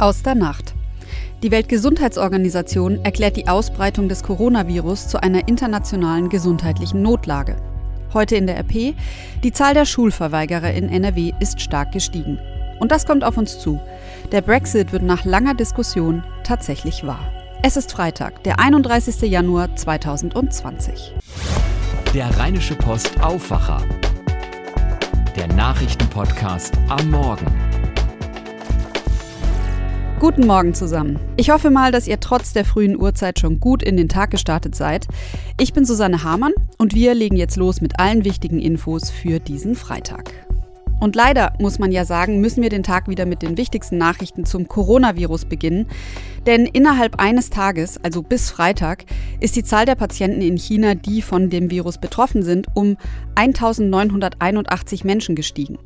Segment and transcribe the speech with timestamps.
[0.00, 0.74] Aus der Nacht.
[1.42, 7.56] Die Weltgesundheitsorganisation erklärt die Ausbreitung des Coronavirus zu einer internationalen gesundheitlichen Notlage.
[8.14, 8.94] Heute in der RP,
[9.44, 12.38] die Zahl der Schulverweigerer in NRW ist stark gestiegen.
[12.78, 13.78] Und das kommt auf uns zu.
[14.32, 17.30] Der Brexit wird nach langer Diskussion tatsächlich wahr.
[17.62, 19.20] Es ist Freitag, der 31.
[19.30, 21.14] Januar 2020.
[22.14, 23.82] Der Rheinische Post Aufwacher.
[25.36, 27.69] Der Nachrichtenpodcast am Morgen.
[30.20, 31.18] Guten Morgen zusammen.
[31.38, 34.74] Ich hoffe mal, dass ihr trotz der frühen Uhrzeit schon gut in den Tag gestartet
[34.74, 35.06] seid.
[35.58, 39.74] Ich bin Susanne Hamann und wir legen jetzt los mit allen wichtigen Infos für diesen
[39.74, 40.30] Freitag.
[41.00, 44.44] Und leider, muss man ja sagen, müssen wir den Tag wieder mit den wichtigsten Nachrichten
[44.44, 45.86] zum Coronavirus beginnen.
[46.44, 49.06] Denn innerhalb eines Tages, also bis Freitag,
[49.40, 52.98] ist die Zahl der Patienten in China, die von dem Virus betroffen sind, um
[53.36, 55.78] 1981 Menschen gestiegen.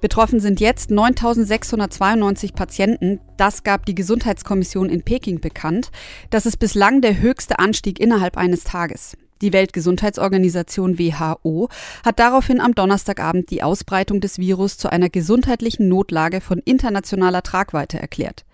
[0.00, 3.20] Betroffen sind jetzt 9.692 Patienten.
[3.36, 5.90] Das gab die Gesundheitskommission in Peking bekannt.
[6.30, 9.16] Das ist bislang der höchste Anstieg innerhalb eines Tages.
[9.42, 11.70] Die Weltgesundheitsorganisation WHO
[12.04, 17.98] hat daraufhin am Donnerstagabend die Ausbreitung des Virus zu einer gesundheitlichen Notlage von internationaler Tragweite
[17.98, 18.44] erklärt.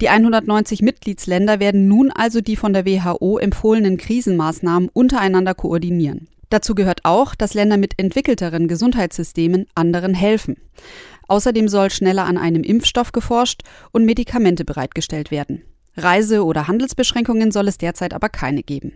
[0.00, 6.26] Die 190 Mitgliedsländer werden nun also die von der WHO empfohlenen Krisenmaßnahmen untereinander koordinieren.
[6.54, 10.56] Dazu gehört auch, dass Länder mit entwickelteren Gesundheitssystemen anderen helfen.
[11.26, 15.64] Außerdem soll schneller an einem Impfstoff geforscht und Medikamente bereitgestellt werden.
[15.96, 18.92] Reise- oder Handelsbeschränkungen soll es derzeit aber keine geben.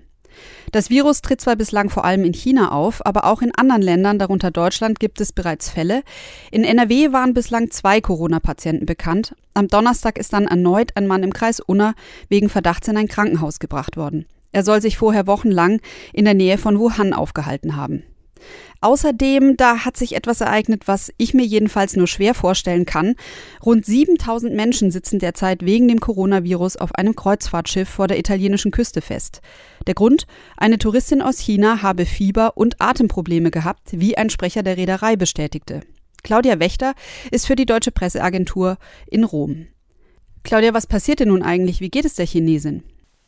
[0.71, 4.21] Das Virus tritt zwar bislang vor allem in China auf, aber auch in anderen Ländern,
[4.21, 6.05] darunter Deutschland, gibt es bereits Fälle.
[6.53, 9.35] In NRW waren bislang zwei Corona-Patienten bekannt.
[9.55, 11.95] Am Donnerstag ist dann erneut ein Mann im Kreis Unna
[12.29, 14.27] wegen Verdachts in ein Krankenhaus gebracht worden.
[14.53, 15.81] Er soll sich vorher wochenlang
[16.13, 18.03] in der Nähe von Wuhan aufgehalten haben.
[18.81, 23.17] Außerdem, da hat sich etwas ereignet, was ich mir jedenfalls nur schwer vorstellen kann.
[23.65, 29.01] Rund 7000 Menschen sitzen derzeit wegen dem Coronavirus auf einem Kreuzfahrtschiff vor der italienischen Küste
[29.01, 29.41] fest.
[29.87, 30.27] Der Grund?
[30.57, 35.81] Eine Touristin aus China habe Fieber und Atemprobleme gehabt, wie ein Sprecher der Reederei bestätigte.
[36.23, 36.95] Claudia Wächter
[37.31, 38.79] ist für die deutsche Presseagentur
[39.09, 39.67] in Rom.
[40.45, 41.81] Claudia, was passiert denn nun eigentlich?
[41.81, 42.85] Wie geht es der Chinesin?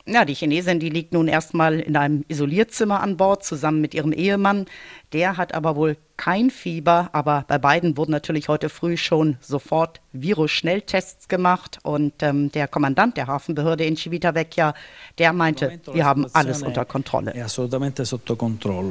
[0.07, 4.13] Ja, die Chinesin, die liegt nun erstmal in einem Isolierzimmer an Bord zusammen mit ihrem
[4.13, 4.67] Ehemann.
[5.13, 10.01] Der hat aber wohl kein Fieber, aber bei beiden wurden natürlich heute früh schon sofort
[10.13, 14.75] Virus-Schnelltests gemacht und ähm, der Kommandant der Hafenbehörde in Civitavecchia,
[15.19, 17.37] der meinte, wir haben alles unter Kontrolle.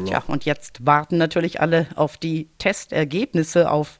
[0.07, 3.99] Ja, und jetzt warten natürlich alle auf die Testergebnisse, auf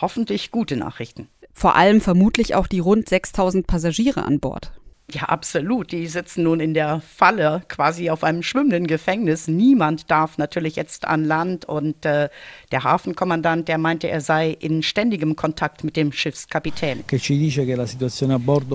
[0.00, 1.28] hoffentlich gute Nachrichten.
[1.52, 4.72] Vor allem vermutlich auch die rund 6000 Passagiere an Bord.
[5.12, 5.92] Ja, absolut.
[5.92, 9.48] Die sitzen nun in der Falle, quasi auf einem schwimmenden Gefängnis.
[9.48, 11.64] Niemand darf natürlich jetzt an Land.
[11.64, 12.28] Und äh,
[12.70, 17.04] der Hafenkommandant, der meinte, er sei in ständigem Kontakt mit dem Schiffskapitän.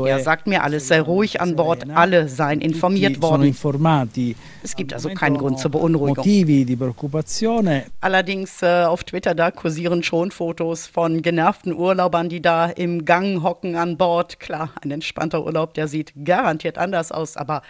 [0.06, 3.56] Er sagt mir, alles sei ruhig an Bord, alle seien informiert worden.
[4.63, 6.23] Es gibt also keinen Grund zur Beunruhigung.
[8.02, 13.44] Allerdings äh, auf Twitter, da kursieren schon Fotos von genervten Urlaubern, die da im Gang
[13.44, 14.40] hocken an Bord.
[14.40, 17.61] Klar, ein entspannter Urlaub, der sieht garantiert anders aus, aber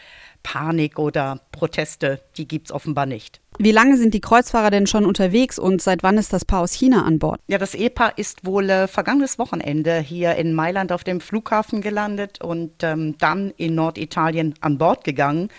[0.43, 3.41] Panik oder Proteste, die gibt es offenbar nicht.
[3.57, 6.73] Wie lange sind die Kreuzfahrer denn schon unterwegs und seit wann ist das Paar aus
[6.73, 7.39] China an Bord?
[7.47, 12.41] Ja, das Ehepaar ist wohl äh, vergangenes Wochenende hier in Mailand auf dem Flughafen gelandet
[12.41, 15.49] und ähm, dann in Norditalien an Bord gegangen.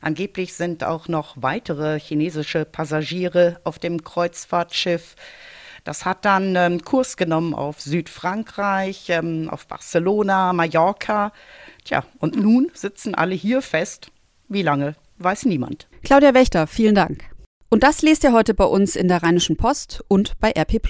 [0.00, 5.16] Angeblich sind auch noch weitere chinesische Passagiere auf dem Kreuzfahrtschiff.
[5.82, 11.32] Das hat dann ähm, Kurs genommen auf Südfrankreich, ähm, auf Barcelona, Mallorca.
[11.86, 14.10] Tja, und nun sitzen alle hier fest.
[14.48, 15.88] Wie lange, weiß niemand.
[16.02, 17.30] Claudia Wächter, vielen Dank.
[17.70, 20.80] Und das lest ihr heute bei uns in der Rheinischen Post und bei RP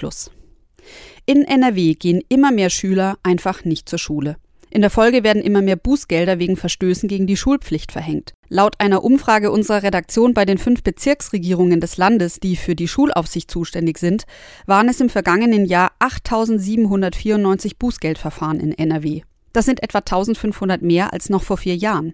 [1.27, 4.37] In NRW gehen immer mehr Schüler einfach nicht zur Schule.
[4.71, 8.33] In der Folge werden immer mehr Bußgelder wegen Verstößen gegen die Schulpflicht verhängt.
[8.49, 13.51] Laut einer Umfrage unserer Redaktion bei den fünf Bezirksregierungen des Landes, die für die Schulaufsicht
[13.51, 14.23] zuständig sind,
[14.65, 19.21] waren es im vergangenen Jahr 8.794 Bußgeldverfahren in NRW.
[19.57, 22.13] Das sind etwa 1500 mehr als noch vor vier Jahren.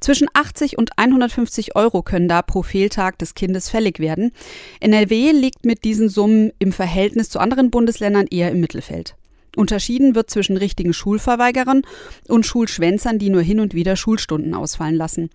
[0.00, 4.32] Zwischen 80 und 150 Euro können da pro Fehltag des Kindes fällig werden.
[4.80, 9.16] NRW liegt mit diesen Summen im Verhältnis zu anderen Bundesländern eher im Mittelfeld.
[9.54, 11.82] Unterschieden wird zwischen richtigen Schulverweigerern
[12.28, 15.28] und Schulschwänzern, die nur hin und wieder Schulstunden ausfallen lassen.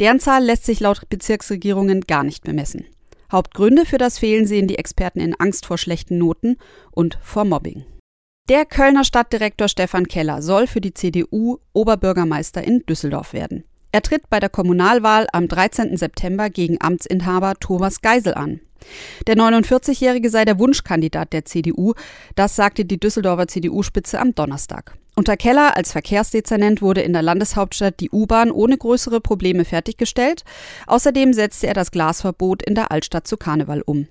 [0.00, 2.86] Deren Zahl lässt sich laut Bezirksregierungen gar nicht bemessen.
[3.30, 6.56] Hauptgründe für das Fehlen sehen die Experten in Angst vor schlechten Noten
[6.92, 7.84] und vor Mobbing.
[8.48, 13.64] Der Kölner Stadtdirektor Stefan Keller soll für die CDU Oberbürgermeister in Düsseldorf werden.
[13.92, 15.98] Er tritt bei der Kommunalwahl am 13.
[15.98, 18.60] September gegen Amtsinhaber Thomas Geisel an.
[19.26, 21.94] Der 49-Jährige sei der Wunschkandidat der CDU,
[22.34, 24.96] das sagte die Düsseldorfer CDU-Spitze am Donnerstag.
[25.18, 30.44] Unter Keller als Verkehrsdezernent wurde in der Landeshauptstadt die U-Bahn ohne größere Probleme fertiggestellt.
[30.86, 34.06] Außerdem setzte er das Glasverbot in der Altstadt zu Karneval um.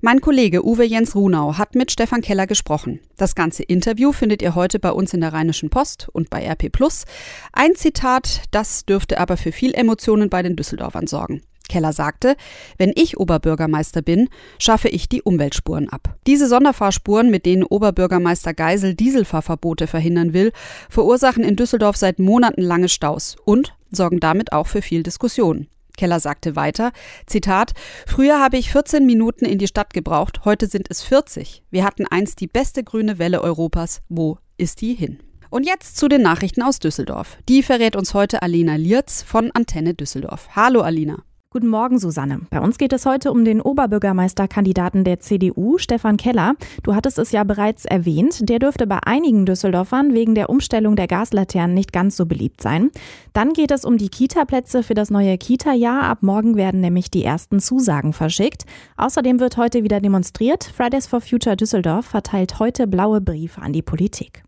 [0.00, 3.00] Mein Kollege Uwe Jens Runau hat mit Stefan Keller gesprochen.
[3.18, 6.70] Das ganze Interview findet ihr heute bei uns in der Rheinischen Post und bei RP
[6.72, 7.04] Plus.
[7.52, 11.42] Ein Zitat, das dürfte aber für viel Emotionen bei den Düsseldorfern sorgen.
[11.68, 12.36] Keller sagte,
[12.76, 14.28] wenn ich Oberbürgermeister bin,
[14.58, 16.16] schaffe ich die Umweltspuren ab.
[16.26, 20.52] Diese Sonderfahrspuren, mit denen Oberbürgermeister Geisel Dieselfahrverbote verhindern will,
[20.88, 25.68] verursachen in Düsseldorf seit Monaten lange Staus und sorgen damit auch für viel Diskussion.
[25.96, 26.92] Keller sagte weiter,
[27.26, 27.72] Zitat,
[28.06, 31.64] Früher habe ich 14 Minuten in die Stadt gebraucht, heute sind es 40.
[31.70, 34.00] Wir hatten einst die beste grüne Welle Europas.
[34.08, 35.18] Wo ist die hin?
[35.50, 37.38] Und jetzt zu den Nachrichten aus Düsseldorf.
[37.48, 40.50] Die verrät uns heute Alina Lierz von Antenne Düsseldorf.
[40.54, 41.24] Hallo Alina.
[41.58, 42.42] Guten Morgen, Susanne.
[42.50, 46.54] Bei uns geht es heute um den Oberbürgermeisterkandidaten der CDU, Stefan Keller.
[46.84, 48.48] Du hattest es ja bereits erwähnt.
[48.48, 52.92] Der dürfte bei einigen Düsseldorfern wegen der Umstellung der Gaslaternen nicht ganz so beliebt sein.
[53.32, 56.04] Dann geht es um die Kita-Plätze für das neue Kita-Jahr.
[56.04, 58.64] Ab morgen werden nämlich die ersten Zusagen verschickt.
[58.96, 60.62] Außerdem wird heute wieder demonstriert.
[60.62, 64.44] Fridays for Future Düsseldorf verteilt heute blaue Briefe an die Politik.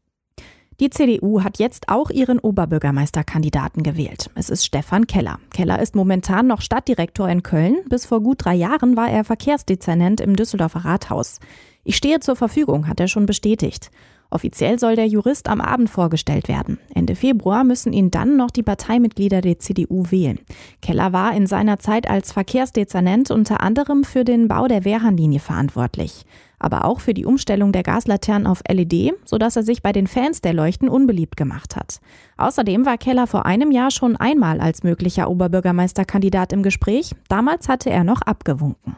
[0.81, 4.31] Die CDU hat jetzt auch ihren Oberbürgermeisterkandidaten gewählt.
[4.35, 5.39] Es ist Stefan Keller.
[5.53, 7.77] Keller ist momentan noch Stadtdirektor in Köln.
[7.91, 11.39] Bis vor gut drei Jahren war er Verkehrsdezernent im Düsseldorfer Rathaus.
[11.85, 13.91] Ich stehe zur Verfügung, hat er schon bestätigt.
[14.31, 16.79] Offiziell soll der Jurist am Abend vorgestellt werden.
[16.95, 20.39] Ende Februar müssen ihn dann noch die Parteimitglieder der CDU wählen.
[20.81, 26.25] Keller war in seiner Zeit als Verkehrsdezernent unter anderem für den Bau der Wehrhahnlinie verantwortlich
[26.61, 30.41] aber auch für die Umstellung der Gaslaternen auf LED, sodass er sich bei den Fans
[30.41, 32.01] der Leuchten unbeliebt gemacht hat.
[32.37, 37.15] Außerdem war Keller vor einem Jahr schon einmal als möglicher Oberbürgermeisterkandidat im Gespräch.
[37.29, 38.97] Damals hatte er noch abgewunken.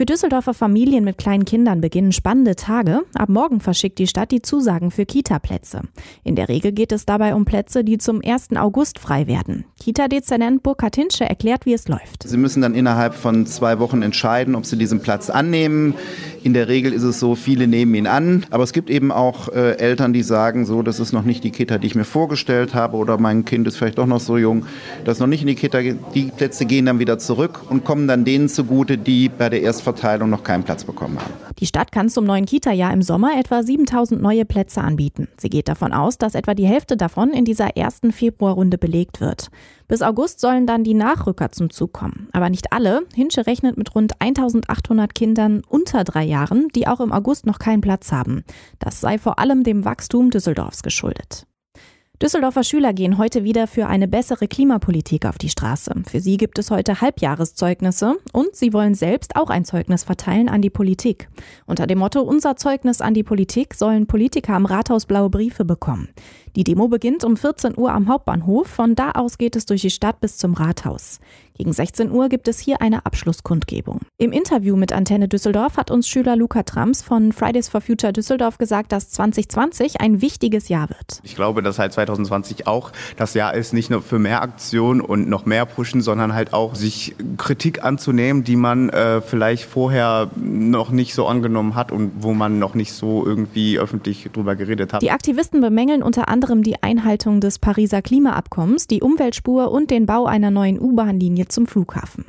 [0.00, 3.02] Für Düsseldorfer Familien mit kleinen Kindern beginnen spannende Tage.
[3.12, 5.82] Ab morgen verschickt die Stadt die Zusagen für Kita-Plätze.
[6.24, 8.56] In der Regel geht es dabei um Plätze, die zum 1.
[8.56, 9.66] August frei werden.
[9.78, 12.22] Kita-Dezernent Burkhard Hinsche erklärt, wie es läuft.
[12.22, 15.92] Sie müssen dann innerhalb von zwei Wochen entscheiden, ob Sie diesen Platz annehmen.
[16.42, 18.46] In der Regel ist es so, viele nehmen ihn an.
[18.48, 21.50] Aber es gibt eben auch äh, Eltern, die sagen, so, das ist noch nicht die
[21.50, 24.64] Kita, die ich mir vorgestellt habe oder mein Kind ist vielleicht doch noch so jung,
[25.04, 25.80] das noch nicht in die Kita.
[26.14, 30.30] Die Plätze gehen dann wieder zurück und kommen dann denen zugute, die bei der Erstverteilung
[30.30, 31.32] noch keinen Platz bekommen haben.
[31.58, 35.28] Die Stadt kann zum neuen Kita-Jahr im Sommer etwa 7000 neue Plätze anbieten.
[35.36, 39.48] Sie geht davon aus, dass etwa die Hälfte davon in dieser ersten Februarrunde belegt wird.
[39.88, 42.28] Bis August sollen dann die Nachrücker zum Zug kommen.
[42.32, 43.02] Aber nicht alle.
[43.14, 47.80] Hinsche rechnet mit rund 1800 Kindern unter drei Jahren, die auch im August noch keinen
[47.80, 48.44] Platz haben.
[48.78, 51.46] Das sei vor allem dem Wachstum Düsseldorfs geschuldet.
[52.22, 55.94] Düsseldorfer Schüler gehen heute wieder für eine bessere Klimapolitik auf die Straße.
[56.06, 60.60] Für sie gibt es heute Halbjahreszeugnisse und sie wollen selbst auch ein Zeugnis verteilen an
[60.60, 61.30] die Politik.
[61.64, 66.10] Unter dem Motto Unser Zeugnis an die Politik sollen Politiker am Rathaus blaue Briefe bekommen.
[66.56, 68.66] Die Demo beginnt um 14 Uhr am Hauptbahnhof.
[68.66, 71.20] Von da aus geht es durch die Stadt bis zum Rathaus.
[71.60, 74.00] Gegen 16 Uhr gibt es hier eine Abschlusskundgebung.
[74.16, 78.56] Im Interview mit Antenne Düsseldorf hat uns Schüler Luca Trams von Fridays for Future Düsseldorf
[78.56, 81.20] gesagt, dass 2020 ein wichtiges Jahr wird.
[81.22, 85.28] Ich glaube, dass halt 2020 auch das Jahr ist, nicht nur für mehr Aktion und
[85.28, 90.90] noch mehr pushen, sondern halt auch sich Kritik anzunehmen, die man äh, vielleicht vorher noch
[90.90, 95.02] nicht so angenommen hat und wo man noch nicht so irgendwie öffentlich drüber geredet hat.
[95.02, 100.26] Die Aktivisten bemängeln unter anderem die Einhaltung des Pariser Klimaabkommens, die Umweltspur und den Bau
[100.26, 102.26] einer neuen U-Bahn-Linie zum Flughafen.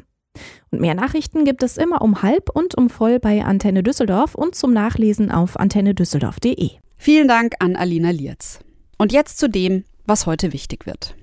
[0.70, 4.56] Und mehr Nachrichten gibt es immer um halb und um voll bei Antenne Düsseldorf und
[4.56, 6.72] zum Nachlesen auf antennedüsseldorf.de.
[6.98, 8.60] Vielen Dank an Alina Lierz.
[8.98, 11.16] Und jetzt zu dem, was heute wichtig wird.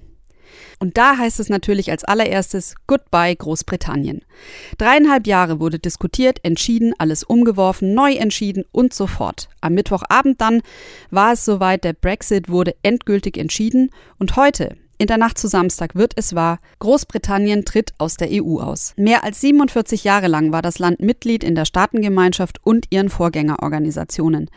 [0.78, 4.24] Und da heißt es natürlich als allererstes Goodbye Großbritannien.
[4.78, 9.48] Dreieinhalb Jahre wurde diskutiert, entschieden, alles umgeworfen, neu entschieden und so fort.
[9.60, 10.62] Am Mittwochabend dann
[11.10, 15.94] war es soweit, der Brexit wurde endgültig entschieden und heute, in der Nacht zu Samstag
[15.94, 18.94] wird es wahr, Großbritannien tritt aus der EU aus.
[18.96, 24.50] Mehr als 47 Jahre lang war das Land Mitglied in der Staatengemeinschaft und ihren Vorgängerorganisationen.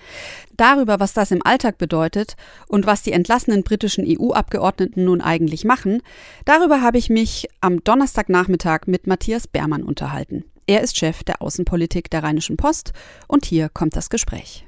[0.57, 2.35] Darüber, was das im Alltag bedeutet
[2.67, 6.01] und was die entlassenen britischen EU-Abgeordneten nun eigentlich machen,
[6.45, 10.43] darüber habe ich mich am Donnerstagnachmittag mit Matthias Beermann unterhalten.
[10.65, 12.93] Er ist Chef der Außenpolitik der Rheinischen Post
[13.27, 14.65] und hier kommt das Gespräch.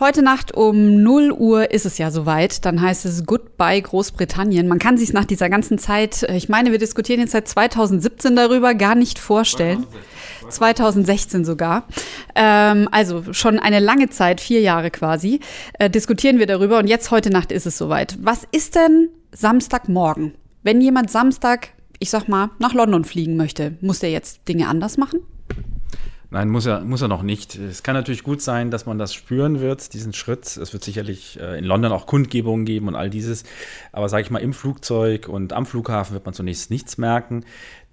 [0.00, 2.64] Heute Nacht um 0 Uhr ist es ja soweit.
[2.64, 4.66] Dann heißt es Goodbye Großbritannien.
[4.66, 8.34] Man kann sich nach dieser ganzen Zeit, äh, ich meine, wir diskutieren jetzt seit 2017
[8.34, 9.86] darüber, gar nicht vorstellen.
[10.48, 11.84] 2016 sogar.
[12.34, 15.40] Ähm, also schon eine lange Zeit, vier Jahre quasi,
[15.78, 16.78] äh, diskutieren wir darüber.
[16.78, 18.16] Und jetzt heute Nacht ist es soweit.
[18.22, 20.32] Was ist denn Samstagmorgen?
[20.62, 24.96] Wenn jemand Samstag, ich sag mal, nach London fliegen möchte, muss der jetzt Dinge anders
[24.96, 25.20] machen?
[26.32, 27.56] Nein, muss er, muss er noch nicht.
[27.56, 30.56] Es kann natürlich gut sein, dass man das spüren wird, diesen Schritt.
[30.56, 33.42] Es wird sicherlich äh, in London auch Kundgebungen geben und all dieses.
[33.90, 37.44] Aber sage ich mal, im Flugzeug und am Flughafen wird man zunächst nichts merken.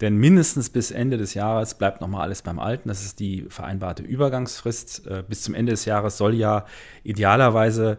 [0.02, 2.90] Denn mindestens bis Ende des Jahres bleibt nochmal alles beim Alten.
[2.90, 5.08] Das ist die vereinbarte Übergangsfrist.
[5.08, 6.66] Äh, bis zum Ende des Jahres soll ja
[7.04, 7.98] idealerweise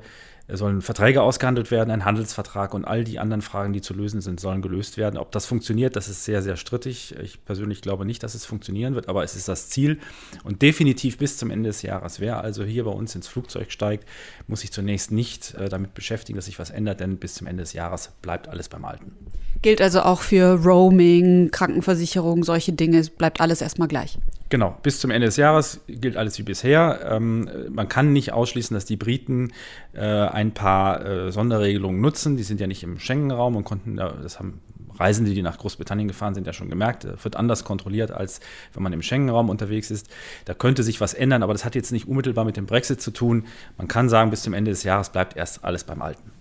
[0.57, 4.41] sollen Verträge ausgehandelt werden, ein Handelsvertrag und all die anderen Fragen, die zu lösen sind,
[4.41, 5.19] sollen gelöst werden.
[5.19, 7.15] Ob das funktioniert, das ist sehr, sehr strittig.
[7.23, 9.99] Ich persönlich glaube nicht, dass es funktionieren wird, aber es ist das Ziel.
[10.45, 12.19] Und definitiv bis zum Ende des Jahres.
[12.19, 14.09] Wer also hier bei uns ins Flugzeug steigt,
[14.47, 17.63] muss sich zunächst nicht äh, damit beschäftigen, dass sich was ändert, denn bis zum Ende
[17.63, 19.13] des Jahres bleibt alles beim Alten.
[19.61, 24.19] Gilt also auch für Roaming, Krankenversicherung, solche Dinge, bleibt alles erstmal gleich.
[24.51, 27.01] Genau, bis zum Ende des Jahres gilt alles wie bisher.
[27.11, 29.53] Ähm, man kann nicht ausschließen, dass die Briten
[29.93, 32.39] äh, ein paar äh, Sonderregelungen nutzen.
[32.39, 34.61] Die sind ja nicht im Schengen-Raum und konnten, das haben
[34.99, 38.41] Reisende, die nach Großbritannien gefahren sind, ja schon gemerkt, wird anders kontrolliert, als
[38.73, 40.09] wenn man im Schengen-Raum unterwegs ist.
[40.47, 43.11] Da könnte sich was ändern, aber das hat jetzt nicht unmittelbar mit dem Brexit zu
[43.11, 43.45] tun.
[43.77, 46.33] Man kann sagen, bis zum Ende des Jahres bleibt erst alles beim Alten.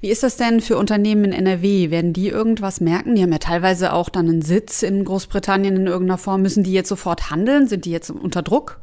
[0.00, 1.90] Wie ist das denn für Unternehmen in NRW?
[1.90, 3.14] Werden die irgendwas merken?
[3.14, 6.42] Die haben ja teilweise auch dann einen Sitz in Großbritannien in irgendeiner Form.
[6.42, 7.66] Müssen die jetzt sofort handeln?
[7.66, 8.80] Sind die jetzt unter Druck?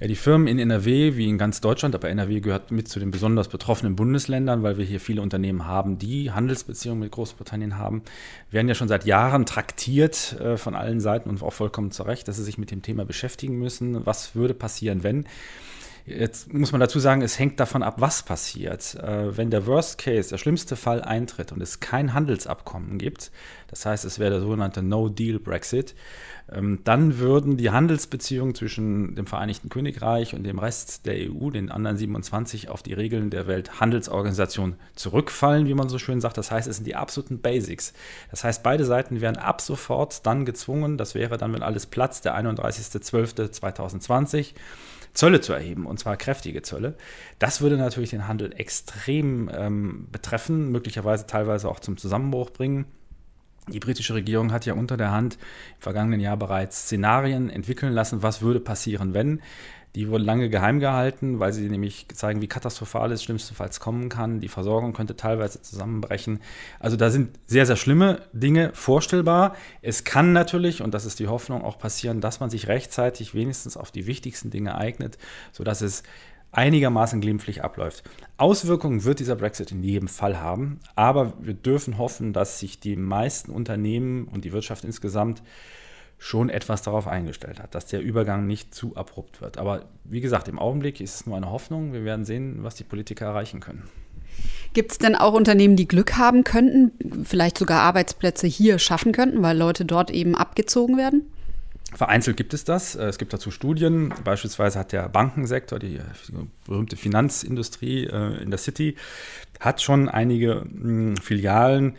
[0.00, 3.12] Ja, die Firmen in NRW, wie in ganz Deutschland, aber NRW gehört mit zu den
[3.12, 8.02] besonders betroffenen Bundesländern, weil wir hier viele Unternehmen haben, die Handelsbeziehungen mit Großbritannien haben,
[8.50, 12.26] werden ja schon seit Jahren traktiert äh, von allen Seiten und auch vollkommen zu Recht,
[12.26, 14.04] dass sie sich mit dem Thema beschäftigen müssen.
[14.04, 15.26] Was würde passieren, wenn?
[16.06, 18.94] Jetzt muss man dazu sagen, es hängt davon ab, was passiert.
[18.96, 23.30] Äh, wenn der Worst Case, der schlimmste Fall eintritt und es kein Handelsabkommen gibt,
[23.68, 25.94] das heißt, es wäre der sogenannte No-Deal-Brexit,
[26.52, 31.70] ähm, dann würden die Handelsbeziehungen zwischen dem Vereinigten Königreich und dem Rest der EU, den
[31.70, 36.36] anderen 27, auf die Regeln der Welthandelsorganisation zurückfallen, wie man so schön sagt.
[36.36, 37.94] Das heißt, es sind die absoluten Basics.
[38.30, 42.26] Das heißt, beide Seiten wären ab sofort dann gezwungen, das wäre dann, wenn alles platzt,
[42.26, 44.52] der 31.12.2020,
[45.14, 46.96] Zölle zu erheben, und zwar kräftige Zölle.
[47.38, 52.86] Das würde natürlich den Handel extrem ähm, betreffen, möglicherweise teilweise auch zum Zusammenbruch bringen.
[53.68, 55.38] Die britische Regierung hat ja unter der Hand
[55.76, 59.40] im vergangenen Jahr bereits Szenarien entwickeln lassen, was würde passieren, wenn.
[59.94, 64.40] Die wurden lange geheim gehalten, weil sie nämlich zeigen, wie katastrophal es schlimmstenfalls kommen kann.
[64.40, 66.40] Die Versorgung könnte teilweise zusammenbrechen.
[66.80, 69.54] Also da sind sehr, sehr schlimme Dinge vorstellbar.
[69.82, 73.76] Es kann natürlich, und das ist die Hoffnung, auch passieren, dass man sich rechtzeitig wenigstens
[73.76, 75.16] auf die wichtigsten Dinge eignet,
[75.52, 76.02] sodass es
[76.50, 78.04] einigermaßen glimpflich abläuft.
[78.36, 82.96] Auswirkungen wird dieser Brexit in jedem Fall haben, aber wir dürfen hoffen, dass sich die
[82.96, 85.42] meisten Unternehmen und die Wirtschaft insgesamt
[86.18, 89.58] schon etwas darauf eingestellt hat, dass der Übergang nicht zu abrupt wird.
[89.58, 91.92] Aber wie gesagt, im Augenblick ist es nur eine Hoffnung.
[91.92, 93.88] Wir werden sehen, was die Politiker erreichen können.
[94.72, 99.42] Gibt es denn auch Unternehmen, die Glück haben könnten, vielleicht sogar Arbeitsplätze hier schaffen könnten,
[99.42, 101.22] weil Leute dort eben abgezogen werden?
[101.94, 102.96] Vereinzelt gibt es das.
[102.96, 104.12] Es gibt dazu Studien.
[104.24, 106.00] Beispielsweise hat der Bankensektor, die
[106.66, 108.96] berühmte Finanzindustrie äh, in der City,
[109.60, 111.94] hat schon einige hm, Filialen äh,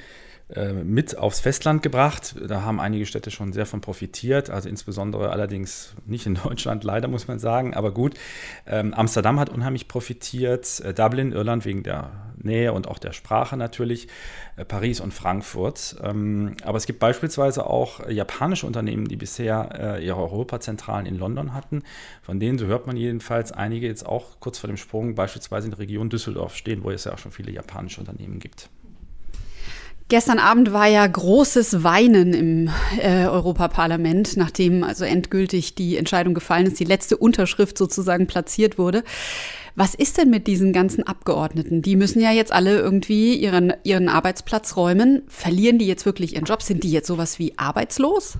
[0.83, 2.35] mit aufs Festland gebracht.
[2.47, 7.07] Da haben einige Städte schon sehr von profitiert, also insbesondere allerdings nicht in Deutschland, leider
[7.07, 8.13] muss man sagen, aber gut.
[8.67, 13.57] Ähm, Amsterdam hat unheimlich profitiert, äh, Dublin, Irland wegen der Nähe und auch der Sprache
[13.57, 14.07] natürlich,
[14.55, 15.95] äh, Paris und Frankfurt.
[16.03, 21.83] Ähm, aber es gibt beispielsweise auch japanische Unternehmen, die bisher ihre Europazentralen in London hatten,
[22.21, 25.71] von denen, so hört man jedenfalls, einige jetzt auch kurz vor dem Sprung beispielsweise in
[25.71, 28.69] der Region Düsseldorf stehen, wo es ja auch schon viele japanische Unternehmen gibt.
[30.07, 32.69] Gestern Abend war ja großes Weinen im
[32.99, 39.03] äh, Europaparlament, nachdem also endgültig die Entscheidung gefallen ist, die letzte Unterschrift sozusagen platziert wurde.
[39.73, 41.81] Was ist denn mit diesen ganzen Abgeordneten?
[41.81, 45.23] Die müssen ja jetzt alle irgendwie ihren, ihren Arbeitsplatz räumen.
[45.27, 46.61] Verlieren die jetzt wirklich ihren Job?
[46.61, 48.37] Sind die jetzt sowas wie arbeitslos?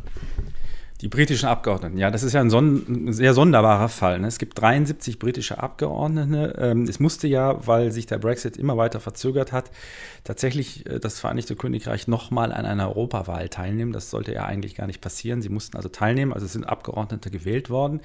[1.01, 4.19] Die britischen Abgeordneten, ja, das ist ja ein, son ein sehr sonderbarer Fall.
[4.19, 4.27] Ne?
[4.27, 6.55] Es gibt 73 britische Abgeordnete.
[6.57, 9.71] Ähm, es musste ja, weil sich der Brexit immer weiter verzögert hat,
[10.23, 13.91] tatsächlich äh, das Vereinigte Königreich nochmal an einer Europawahl teilnehmen.
[13.91, 15.41] Das sollte ja eigentlich gar nicht passieren.
[15.41, 17.99] Sie mussten also teilnehmen, also es sind Abgeordnete gewählt worden.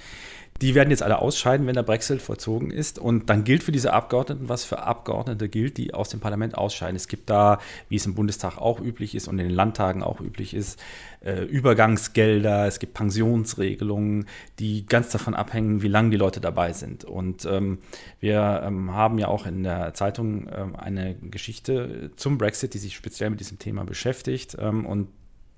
[0.63, 2.99] Die werden jetzt alle ausscheiden, wenn der Brexit vollzogen ist.
[2.99, 6.97] Und dann gilt für diese Abgeordneten, was für Abgeordnete gilt, die aus dem Parlament ausscheiden.
[6.97, 10.21] Es gibt da, wie es im Bundestag auch üblich ist und in den Landtagen auch
[10.21, 10.79] üblich ist,
[11.23, 14.27] äh, Übergangsgelder, es gibt Pensionsregelungen,
[14.59, 17.05] die ganz davon abhängen, wie lange die Leute dabei sind.
[17.05, 17.79] Und ähm,
[18.21, 22.97] wir ähm, haben ja auch in der Zeitung ähm, eine Geschichte zum Brexit, die sich
[22.97, 24.57] speziell mit diesem Thema beschäftigt.
[24.59, 25.09] Ähm, und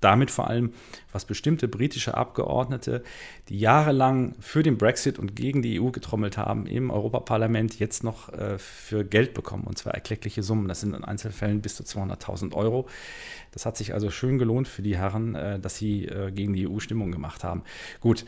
[0.03, 0.73] damit vor allem,
[1.11, 3.03] was bestimmte britische Abgeordnete,
[3.49, 8.31] die jahrelang für den Brexit und gegen die EU getrommelt haben, im Europaparlament jetzt noch
[8.33, 10.67] äh, für Geld bekommen, und zwar erkleckliche Summen.
[10.67, 12.87] Das sind in Einzelfällen bis zu 200.000 Euro.
[13.51, 16.67] Das hat sich also schön gelohnt für die Herren, äh, dass sie äh, gegen die
[16.67, 17.63] EU Stimmung gemacht haben.
[17.99, 18.25] Gut,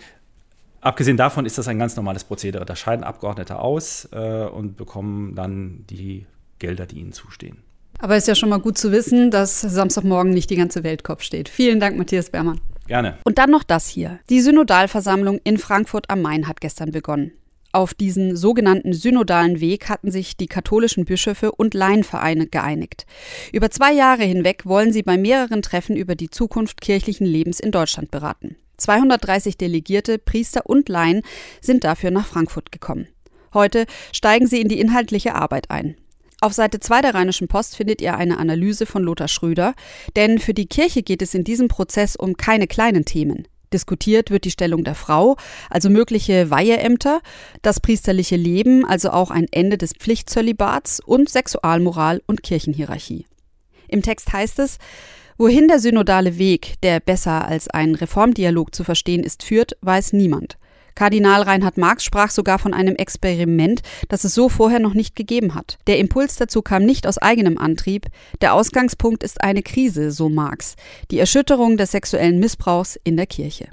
[0.86, 2.64] Abgesehen davon ist das ein ganz normales Prozedere.
[2.64, 6.28] Da scheiden Abgeordnete aus äh, und bekommen dann die
[6.60, 7.65] Gelder, die ihnen zustehen.
[8.00, 11.04] Aber es ist ja schon mal gut zu wissen, dass Samstagmorgen nicht die ganze Welt
[11.04, 11.50] Kopf steht.
[11.50, 12.60] Vielen Dank, Matthias Bermann.
[12.88, 13.18] Gerne.
[13.24, 14.20] Und dann noch das hier.
[14.30, 17.32] Die Synodalversammlung in Frankfurt am Main hat gestern begonnen.
[17.72, 23.06] Auf diesen sogenannten synodalen Weg hatten sich die katholischen Bischöfe und Laienvereine geeinigt.
[23.52, 27.72] Über zwei Jahre hinweg wollen sie bei mehreren Treffen über die Zukunft kirchlichen Lebens in
[27.72, 28.56] Deutschland beraten.
[28.78, 31.22] 230 Delegierte, Priester und Laien
[31.60, 33.08] sind dafür nach Frankfurt gekommen.
[33.54, 35.98] Heute steigen sie in die inhaltliche Arbeit ein.
[36.42, 39.74] Auf Seite 2 der Rheinischen Post findet ihr eine Analyse von Lothar Schröder,
[40.16, 43.48] denn für die Kirche geht es in diesem Prozess um keine kleinen Themen.
[43.74, 45.38] Diskutiert wird die Stellung der Frau,
[45.70, 47.22] also mögliche Weiheämter,
[47.62, 53.26] das priesterliche Leben, also auch ein Ende des Pflichtzölibats und Sexualmoral und Kirchenhierarchie.
[53.88, 54.78] Im Text heißt es,
[55.38, 60.58] Wohin der synodale Weg, der besser als ein Reformdialog zu verstehen ist, führt, weiß niemand.
[60.96, 65.54] Kardinal Reinhard Marx sprach sogar von einem Experiment, das es so vorher noch nicht gegeben
[65.54, 65.78] hat.
[65.88, 68.08] Der Impuls dazu kam nicht aus eigenem Antrieb,
[68.42, 70.76] der Ausgangspunkt ist eine Krise, so Marx,
[71.12, 73.68] die Erschütterung des sexuellen Missbrauchs in der Kirche.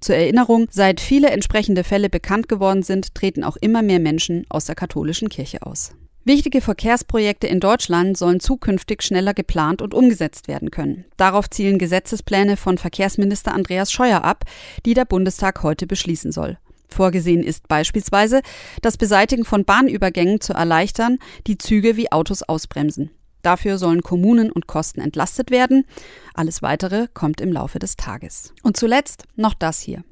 [0.00, 4.64] Zur Erinnerung, seit viele entsprechende Fälle bekannt geworden sind, treten auch immer mehr Menschen aus
[4.64, 5.92] der katholischen Kirche aus.
[6.24, 11.04] Wichtige Verkehrsprojekte in Deutschland sollen zukünftig schneller geplant und umgesetzt werden können.
[11.16, 14.44] Darauf zielen Gesetzespläne von Verkehrsminister Andreas Scheuer ab,
[14.86, 16.58] die der Bundestag heute beschließen soll.
[16.88, 18.42] Vorgesehen ist beispielsweise,
[18.82, 23.10] das Beseitigen von Bahnübergängen zu erleichtern, die Züge wie Autos ausbremsen.
[23.42, 25.84] Dafür sollen Kommunen und Kosten entlastet werden.
[26.34, 28.54] Alles Weitere kommt im Laufe des Tages.
[28.62, 30.04] Und zuletzt noch das hier.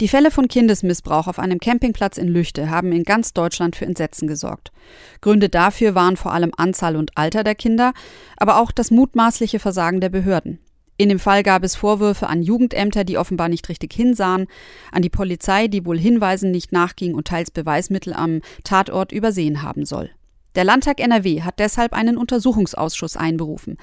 [0.00, 4.26] Die Fälle von Kindesmissbrauch auf einem Campingplatz in Lüchte haben in ganz Deutschland für Entsetzen
[4.26, 4.72] gesorgt.
[5.20, 7.92] Gründe dafür waren vor allem Anzahl und Alter der Kinder,
[8.36, 10.58] aber auch das mutmaßliche Versagen der Behörden.
[10.96, 14.46] In dem Fall gab es Vorwürfe an Jugendämter, die offenbar nicht richtig hinsahen,
[14.92, 19.84] an die Polizei, die wohl Hinweisen nicht nachging und teils Beweismittel am Tatort übersehen haben
[19.84, 20.10] soll.
[20.54, 23.78] Der Landtag NRW hat deshalb einen Untersuchungsausschuss einberufen.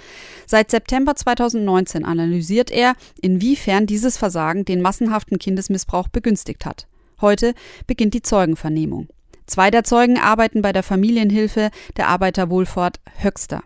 [0.46, 6.88] Seit September 2019 analysiert er, inwiefern dieses Versagen den massenhaften Kindesmissbrauch begünstigt hat.
[7.22, 7.54] Heute
[7.88, 9.08] beginnt die Zeugenvernehmung.
[9.46, 13.64] Zwei der Zeugen arbeiten bei der Familienhilfe der Arbeiterwohlfahrt Höxter.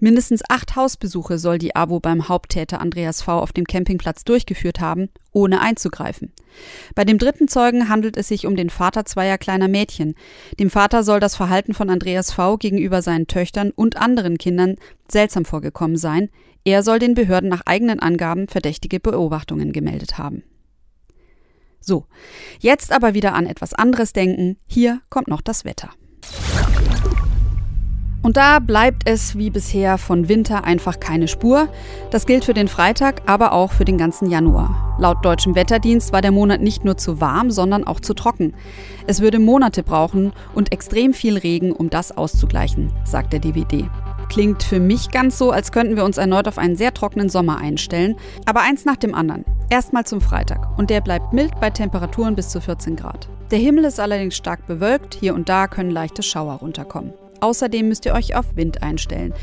[0.00, 3.38] Mindestens acht Hausbesuche soll die AWO beim Haupttäter Andreas V.
[3.38, 6.32] auf dem Campingplatz durchgeführt haben, ohne einzugreifen.
[6.94, 10.14] Bei dem dritten Zeugen handelt es sich um den Vater zweier kleiner Mädchen.
[10.58, 12.56] Dem Vater soll das Verhalten von Andreas V.
[12.56, 14.76] gegenüber seinen Töchtern und anderen Kindern
[15.08, 16.30] seltsam vorgekommen sein.
[16.64, 20.42] Er soll den Behörden nach eigenen Angaben verdächtige Beobachtungen gemeldet haben.
[21.80, 22.06] So,
[22.58, 24.56] jetzt aber wieder an etwas anderes denken.
[24.66, 25.90] Hier kommt noch das Wetter.
[28.22, 31.68] Und da bleibt es wie bisher von Winter einfach keine Spur.
[32.10, 34.96] Das gilt für den Freitag, aber auch für den ganzen Januar.
[34.98, 38.54] Laut deutschem Wetterdienst war der Monat nicht nur zu warm, sondern auch zu trocken.
[39.06, 43.88] Es würde Monate brauchen und extrem viel Regen, um das auszugleichen, sagt der DWD.
[44.28, 47.56] Klingt für mich ganz so, als könnten wir uns erneut auf einen sehr trockenen Sommer
[47.56, 48.16] einstellen.
[48.44, 49.44] Aber eins nach dem anderen.
[49.70, 50.78] Erstmal zum Freitag.
[50.78, 53.28] Und der bleibt mild bei Temperaturen bis zu 14 Grad.
[53.50, 55.14] Der Himmel ist allerdings stark bewölkt.
[55.14, 57.12] Hier und da können leichte Schauer runterkommen.
[57.40, 59.34] Außerdem müsst ihr euch auf Wind einstellen.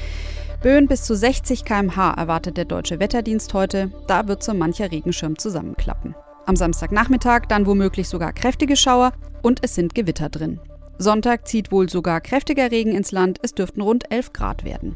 [0.62, 3.92] Böen bis zu 60 km/h erwartet der deutsche Wetterdienst heute.
[4.08, 6.16] Da wird so mancher Regenschirm zusammenklappen.
[6.46, 10.60] Am Samstagnachmittag dann womöglich sogar kräftige Schauer und es sind Gewitter drin.
[10.98, 13.40] Sonntag zieht wohl sogar kräftiger Regen ins Land.
[13.44, 14.96] Es dürften rund 11 Grad werden.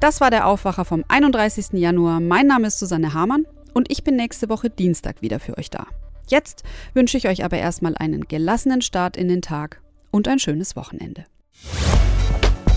[0.00, 1.72] Das war der Aufwacher vom 31.
[1.72, 2.20] Januar.
[2.20, 5.86] Mein Name ist Susanne Hamann und ich bin nächste Woche Dienstag wieder für euch da.
[6.28, 10.76] Jetzt wünsche ich euch aber erstmal einen gelassenen Start in den Tag und ein schönes
[10.76, 11.24] Wochenende.